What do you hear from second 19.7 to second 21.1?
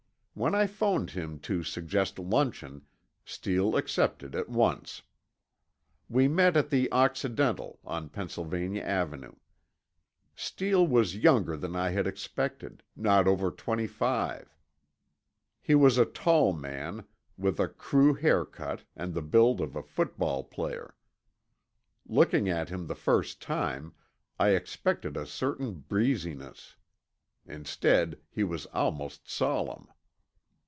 a football player.